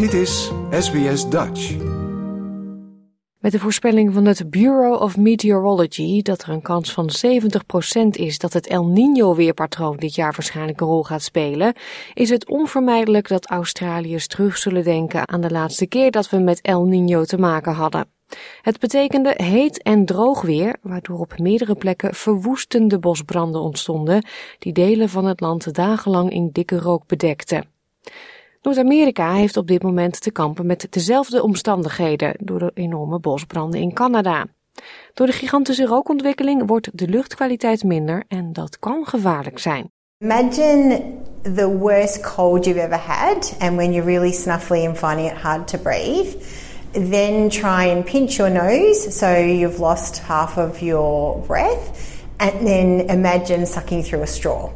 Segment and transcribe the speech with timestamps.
[0.00, 1.76] Dit is SBS Dutch.
[3.38, 8.38] Met de voorspelling van het Bureau of Meteorology dat er een kans van 70% is
[8.38, 11.74] dat het El Niño-weerpatroon dit jaar waarschijnlijk een rol gaat spelen,
[12.14, 16.60] is het onvermijdelijk dat Australiërs terug zullen denken aan de laatste keer dat we met
[16.60, 18.06] El Niño te maken hadden.
[18.62, 24.26] Het betekende heet en droog weer, waardoor op meerdere plekken verwoestende bosbranden ontstonden,
[24.58, 27.64] die delen van het land dagenlang in dikke rook bedekten.
[28.62, 33.92] Noord-Amerika heeft op dit moment te kampen met dezelfde omstandigheden door de enorme bosbranden in
[33.92, 34.46] Canada.
[35.14, 39.90] Door de gigantische rookontwikkeling wordt de luchtkwaliteit minder en dat kan gevaarlijk zijn.
[40.18, 41.02] Imagine
[41.54, 45.66] the worst cold you've ever had and when you're really snuffly and finding it hard
[45.68, 46.34] to breathe.
[46.92, 53.00] Then try and pinch your nose so you've lost half of your breath and then
[53.08, 54.70] imagine sucking through a straw.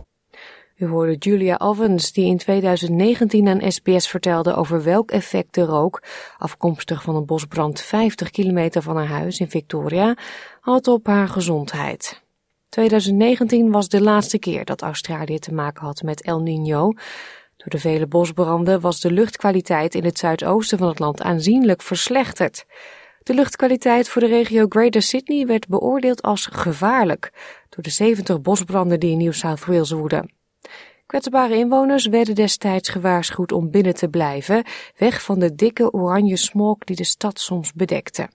[0.84, 6.03] U hoorde Julia Ovens die in 2019 aan SBS vertelde over welk effect de rook,
[6.39, 10.17] afkomstig van een bosbrand 50 kilometer van haar huis in Victoria,
[10.61, 12.22] had op haar gezondheid.
[12.69, 17.00] 2019 was de laatste keer dat Australië te maken had met El Niño.
[17.56, 22.64] Door de vele bosbranden was de luchtkwaliteit in het zuidoosten van het land aanzienlijk verslechterd.
[23.22, 27.33] De luchtkwaliteit voor de regio Greater Sydney werd beoordeeld als gevaarlijk
[27.69, 30.42] door de 70 bosbranden die in New South Wales woeden.
[31.07, 34.65] Kwetsbare inwoners werden destijds gewaarschuwd om binnen te blijven,
[34.97, 38.29] weg van de dikke oranje smog die de stad soms bedekte.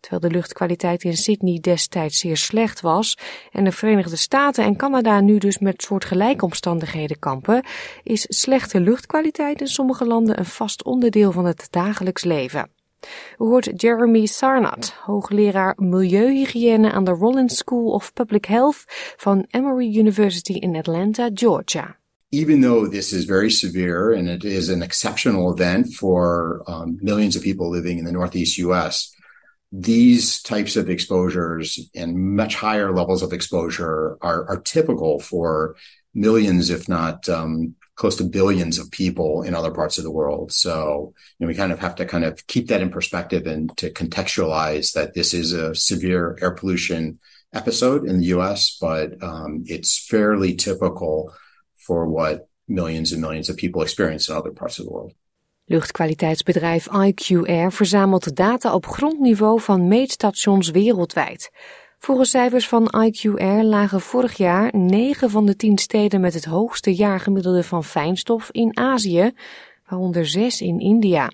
[0.00, 3.18] Terwijl de luchtkwaliteit in Sydney destijds zeer slecht was
[3.52, 7.64] en de Verenigde Staten en Canada nu dus met soortgelijke omstandigheden kampen,
[8.02, 12.70] is slechte luchtkwaliteit in sommige landen een vast onderdeel van het dagelijks leven.
[13.38, 18.84] U hoort Jeremy Sarnat, hoogleraar milieuhygiëne aan de Rollins School of Public Health
[19.16, 21.96] van Emory University in Atlanta, Georgia.
[22.30, 27.36] Even though this is very severe and it is an exceptional event for um, millions
[27.36, 29.14] of people living in the Northeast US,
[29.72, 35.74] these types of exposures and much higher levels of exposure are, are typical for
[36.14, 40.52] millions, if not um, close to billions of people in other parts of the world.
[40.52, 43.74] So, you know, we kind of have to kind of keep that in perspective and
[43.76, 47.18] to contextualize that this is a severe air pollution
[47.52, 51.32] episode in the US, but um, it's fairly typical
[51.76, 55.12] for what millions and millions of people experience in other parts of the world.
[55.66, 61.50] Luchtkwaliteitsbedrijf IQR verzamelt data op grondniveau van meetstations wereldwijd.
[62.04, 66.94] Volgens cijfers van IQR lagen vorig jaar 9 van de 10 steden met het hoogste
[66.94, 69.32] jaargemiddelde van fijnstof in Azië,
[69.88, 71.30] waaronder 6 in India.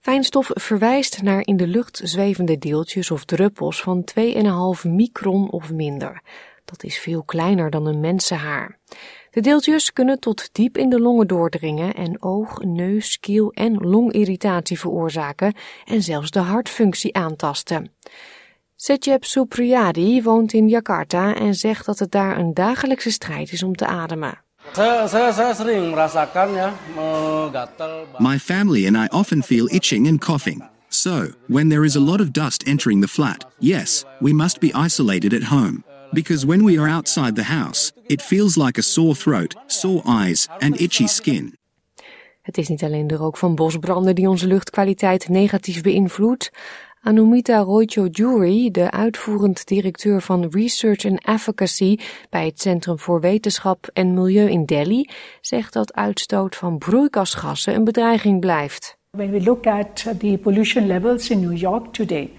[0.00, 6.22] Fijnstof verwijst naar in de lucht zwevende deeltjes of druppels van 2,5 micron of minder.
[6.64, 8.78] Dat is veel kleiner dan een mensenhaar.
[9.30, 14.78] De deeltjes kunnen tot diep in de longen doordringen en oog, neus, keel en longirritatie
[14.78, 17.90] veroorzaken en zelfs de hartfunctie aantasten.
[18.78, 23.74] Secep Supriyadi woont in Jakarta en zegt dat het daar een dagelijkse strijd is om
[23.74, 24.40] te ademen.
[28.18, 30.68] My family and I often feel itching and coughing.
[30.88, 34.72] So, when there is a lot of dust entering the flat, yes, we must be
[34.84, 35.84] isolated at home.
[36.12, 40.48] Because when we are outside the house, it feels like a sore throat, sore eyes,
[40.58, 41.54] and itchy skin.
[42.42, 46.50] Het is niet alleen de rook van bosbranden die onze luchtkwaliteit negatief beïnvloedt.
[47.06, 51.98] Anumita Roycho-Jury, de uitvoerend directeur van Research and Advocacy
[52.30, 55.08] bij het Centrum voor Wetenschap en Milieu in Delhi,
[55.40, 58.96] zegt dat uitstoot van broeikasgassen een bedreiging blijft.
[59.10, 62.30] When we look at the pollution levels in New York today,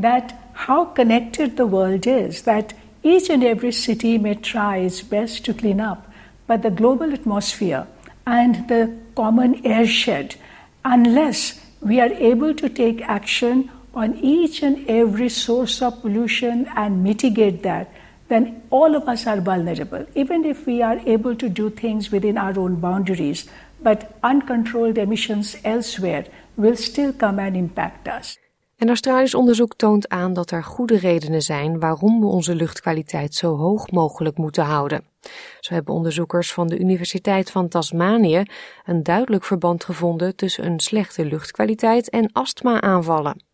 [0.00, 5.44] that how connected the world is, that each and every city may try its best
[5.44, 5.98] to clean up,
[6.46, 7.86] but the global atmosphere
[8.22, 10.36] and the common airshed,
[10.82, 17.02] unless we are able to take action on each and every source of pollution and
[17.02, 17.88] mitigate that,
[18.28, 20.06] then all of us are vulnerable.
[20.14, 23.46] Even if we are able to do things within our own boundaries,
[23.82, 26.24] but uncontrolled emissions elsewhere
[26.54, 28.38] will still come and impact us.
[28.76, 33.56] En Australisch onderzoek toont aan dat er goede redenen zijn waarom we onze luchtkwaliteit zo
[33.56, 35.04] hoog mogelijk moeten houden.
[35.60, 38.42] Zo hebben onderzoekers van de Universiteit van Tasmanië
[38.84, 43.51] een duidelijk verband gevonden tussen een slechte luchtkwaliteit en astma-aanvallen.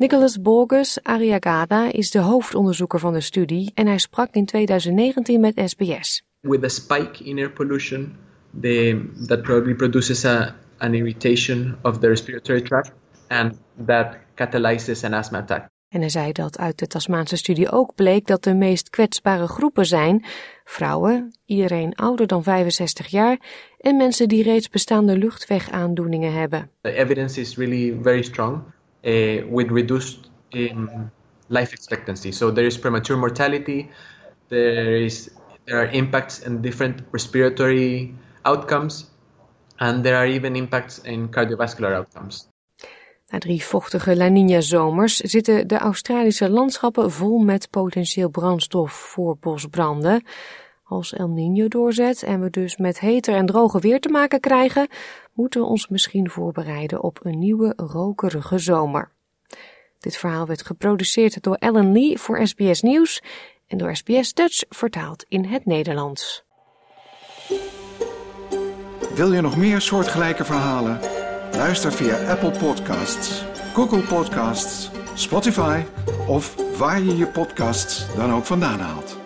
[0.00, 5.62] Nicholas Borges Ariagada is de hoofdonderzoeker van de studie en hij sprak in 2019 met
[5.64, 6.22] SBS.
[6.40, 8.16] With a spike in air pollution,
[8.60, 12.92] the, that probably produces a, an irritation of the respiratory tract
[13.28, 13.54] and
[13.86, 15.68] that catalyzes an asthma attack.
[15.88, 19.86] En hij zei dat uit de Tasmaanse studie ook bleek dat de meest kwetsbare groepen
[19.86, 20.24] zijn
[20.64, 23.38] vrouwen, iedereen ouder dan 65 jaar
[23.78, 26.70] en mensen die reeds bestaande luchtwegaandoeningen hebben.
[26.80, 28.62] The evidence is really very strong
[29.04, 31.10] uh, with reduced um,
[31.48, 32.32] life expectancy.
[32.32, 33.90] So there is premature mortality,
[34.48, 35.30] there is
[35.64, 38.14] there are impacts in different respiratory
[38.44, 39.10] outcomes
[39.78, 42.48] and there are even impacts in cardiovascular outcomes.
[43.30, 50.24] Na drie vochtige La Nina-zomers zitten de Australische landschappen vol met potentieel brandstof voor bosbranden.
[50.90, 54.88] Als El Niño doorzet en we dus met heter en droge weer te maken krijgen,
[55.32, 59.10] moeten we ons misschien voorbereiden op een nieuwe rokerige zomer.
[59.98, 63.22] Dit verhaal werd geproduceerd door Ellen Lee voor SBS Nieuws
[63.66, 66.44] en door SBS Dutch vertaald in het Nederlands.
[69.14, 71.00] Wil je nog meer soortgelijke verhalen?
[71.52, 73.44] Luister via Apple Podcasts,
[73.74, 75.82] Google Podcasts, Spotify
[76.26, 79.19] of waar je je podcasts dan ook vandaan haalt.